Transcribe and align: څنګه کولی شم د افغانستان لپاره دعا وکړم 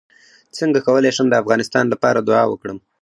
څنګه 0.57 0.79
کولی 0.87 1.11
شم 1.15 1.27
د 1.29 1.33
افغانستان 1.43 1.85
لپاره 1.93 2.19
دعا 2.27 2.43
وکړم 2.47 2.77